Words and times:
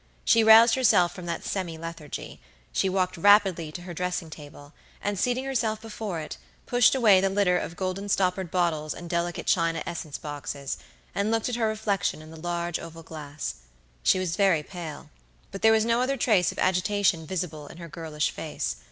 She 0.25 0.43
roused 0.43 0.73
herself 0.73 1.13
from 1.13 1.27
that 1.27 1.43
semi 1.43 1.77
lethargy. 1.77 2.41
She 2.71 2.89
walked 2.89 3.17
rapidly 3.17 3.71
to 3.73 3.83
her 3.83 3.93
dressing 3.93 4.31
table, 4.31 4.73
and, 4.99 5.19
seating 5.19 5.43
herself 5.45 5.79
before 5.79 6.19
it, 6.19 6.37
pushed 6.65 6.95
away 6.95 7.21
the 7.21 7.29
litter 7.29 7.59
of 7.59 7.75
golden 7.75 8.09
stoppered 8.09 8.49
bottles 8.49 8.95
and 8.95 9.07
delicate 9.07 9.45
china 9.45 9.83
essence 9.85 10.17
boxes, 10.17 10.79
and 11.13 11.29
looked 11.29 11.49
at 11.49 11.55
her 11.55 11.67
reflection 11.67 12.19
in 12.23 12.31
the 12.31 12.39
large, 12.41 12.79
oval 12.79 13.03
glass. 13.03 13.57
She 14.01 14.17
was 14.17 14.35
very 14.35 14.63
pale; 14.63 15.11
but 15.51 15.61
there 15.61 15.71
was 15.71 15.85
no 15.85 16.01
other 16.01 16.17
trace 16.17 16.51
of 16.51 16.57
agitation 16.57 17.27
visible 17.27 17.67
in 17.67 17.77
her 17.77 17.87
girlish 17.87 18.31
face. 18.31 18.77